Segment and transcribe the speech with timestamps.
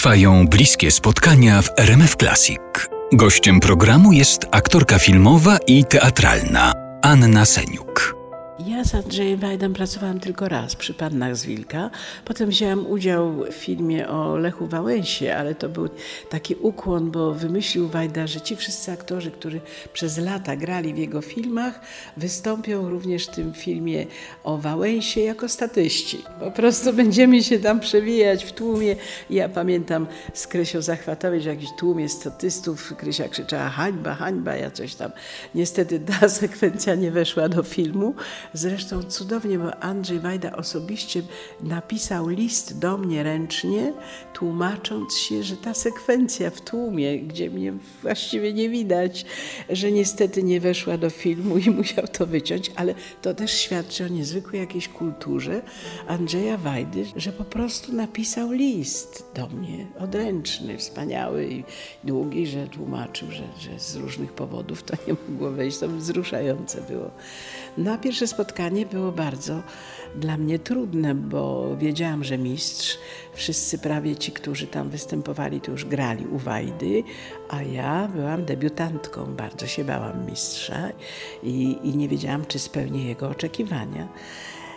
[0.00, 2.60] Trwają bliskie spotkania w RMF Classic.
[3.12, 6.72] Gościem programu jest aktorka filmowa i teatralna
[7.02, 7.89] Anna Seniuk.
[8.66, 11.90] Ja z Andrzejem Wajdą pracowałam tylko raz przy Pannach z Wilka.
[12.24, 15.88] Potem wzięłam udział w filmie o Lechu Wałęsie, ale to był
[16.28, 19.60] taki ukłon, bo wymyślił Wajda, że ci wszyscy aktorzy, którzy
[19.92, 21.80] przez lata grali w jego filmach,
[22.16, 24.06] wystąpią również w tym filmie
[24.44, 26.24] o Wałęsie jako statyści.
[26.40, 28.96] Po prostu będziemy się tam przewijać w tłumie.
[29.30, 35.10] Ja pamiętam z Krysią Zachwatowicz, jakiś tłumie statystów, Krysia krzyczała hańba, hańba, ja coś tam.
[35.54, 38.14] Niestety ta sekwencja nie weszła do filmu.
[38.54, 41.22] Zresztą cudownie, bo Andrzej Wajda osobiście
[41.60, 43.92] napisał list do mnie ręcznie,
[44.34, 49.24] tłumacząc się, że ta sekwencja w tłumie, gdzie mnie właściwie nie widać,
[49.68, 54.08] że niestety nie weszła do filmu i musiał to wyciąć, ale to też świadczy o
[54.08, 55.62] niezwykłej jakiejś kulturze
[56.06, 61.64] Andrzeja Wajdy, że po prostu napisał list do mnie, odręczny, wspaniały i
[62.04, 65.78] długi, że tłumaczył, że, że z różnych powodów to nie mogło wejść.
[65.78, 67.10] To wzruszające było.
[67.78, 68.39] Na pierwsze spotkanie
[68.90, 69.62] było bardzo
[70.14, 72.98] dla mnie trudne, bo wiedziałam, że mistrz,
[73.32, 77.02] wszyscy prawie ci, którzy tam występowali, to już grali u Wajdy,
[77.48, 80.88] a ja byłam debiutantką, bardzo się bałam mistrza
[81.42, 84.08] i, i nie wiedziałam, czy spełnię jego oczekiwania.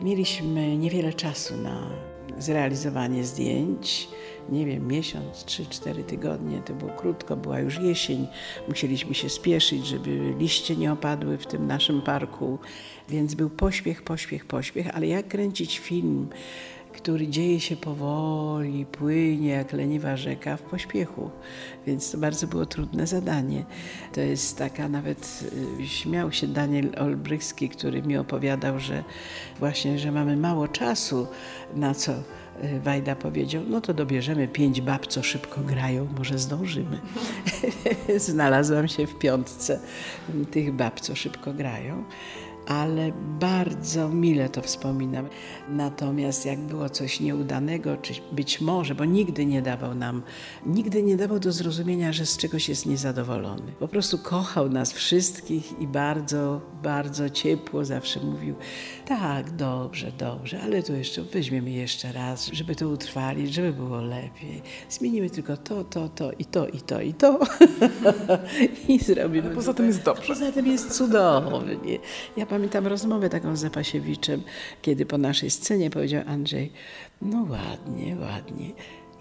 [0.00, 1.90] Mieliśmy niewiele czasu na
[2.38, 4.08] zrealizowanie zdjęć.
[4.48, 8.26] Nie wiem, miesiąc, trzy, cztery tygodnie, to było krótko, była już jesień.
[8.68, 12.58] Musieliśmy się spieszyć, żeby liście nie opadły w tym naszym parku,
[13.08, 16.28] więc był pośpiech, pośpiech, pośpiech, ale jak kręcić film,
[16.92, 21.30] który dzieje się powoli, płynie jak leniwa rzeka w pośpiechu.
[21.86, 23.64] Więc to bardzo było trudne zadanie.
[24.12, 25.44] To jest taka nawet,
[25.80, 29.04] y, śmiał się Daniel Olbrychski, który mi opowiadał, że
[29.58, 31.26] właśnie, że mamy mało czasu
[31.74, 37.00] na co y, Wajda powiedział, no to dobierzemy pięć bab, co szybko grają, może zdążymy.
[38.16, 39.80] Znalazłam się w piątce
[40.50, 42.04] tych bab, co szybko grają
[42.66, 45.28] ale bardzo mile to wspominam.
[45.68, 50.22] Natomiast jak było coś nieudanego, czy być może, bo nigdy nie dawał nam,
[50.66, 53.72] nigdy nie dawał do zrozumienia, że z czegoś jest niezadowolony.
[53.78, 58.54] Po prostu kochał nas wszystkich i bardzo, bardzo ciepło zawsze mówił,
[59.06, 64.62] tak, dobrze, dobrze, ale to jeszcze weźmiemy jeszcze raz, żeby to utrwalić, żeby było lepiej.
[64.88, 67.38] Zmienimy tylko to, to, to i to, i to, i to.
[68.88, 69.46] I zrobimy.
[69.46, 70.28] Ale poza tym jest dobrze.
[70.28, 71.98] Poza tym jest cudownie.
[72.36, 74.42] Ja pamiętam rozmowę taką z Zapasiewiczem,
[74.82, 76.72] kiedy po naszej scenie powiedział Andrzej,
[77.22, 78.70] no ładnie, ładnie.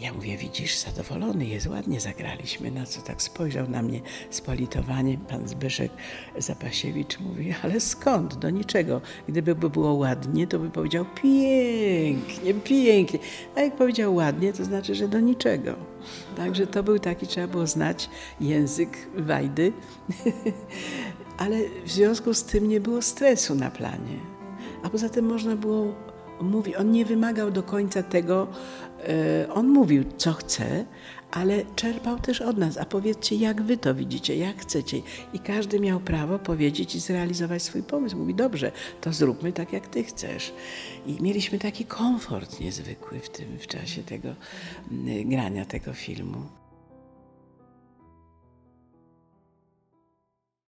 [0.00, 2.70] Ja mówię, widzisz, zadowolony jest, ładnie zagraliśmy.
[2.70, 4.00] Na co tak spojrzał na mnie
[4.30, 5.92] z politowaniem pan Zbyszek
[6.38, 8.34] Zapasiewicz mówi, ale skąd?
[8.34, 9.00] Do niczego.
[9.28, 13.18] Gdyby było ładnie, to by powiedział pięknie, pięknie.
[13.56, 15.74] A jak powiedział ładnie, to znaczy, że do niczego.
[16.36, 19.72] Także to był taki, trzeba było znać język Wajdy.
[21.38, 24.18] ale w związku z tym nie było stresu na planie.
[24.82, 25.94] A poza tym można było
[26.40, 28.48] mówić, on nie wymagał do końca tego,
[29.08, 30.84] e, on mówił, co chce,
[31.30, 32.76] ale czerpał też od nas.
[32.76, 35.00] A powiedzcie, jak wy to widzicie, jak chcecie.
[35.32, 38.16] I każdy miał prawo powiedzieć i zrealizować swój pomysł.
[38.16, 40.52] Mówi, dobrze, to zróbmy tak, jak ty chcesz.
[41.06, 44.28] I mieliśmy taki komfort niezwykły w tym w czasie tego
[45.24, 46.42] grania tego filmu.